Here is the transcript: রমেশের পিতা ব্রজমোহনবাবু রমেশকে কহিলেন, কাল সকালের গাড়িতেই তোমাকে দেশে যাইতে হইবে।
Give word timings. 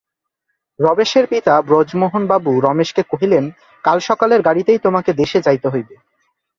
রমেশের 0.79 1.25
পিতা 1.27 1.53
ব্রজমোহনবাবু 1.61 2.51
রমেশকে 2.59 3.01
কহিলেন, 3.03 3.45
কাল 3.83 3.97
সকালের 3.99 4.41
গাড়িতেই 4.41 4.79
তোমাকে 4.79 5.11
দেশে 5.13 5.39
যাইতে 5.41 5.67
হইবে। 5.69 5.95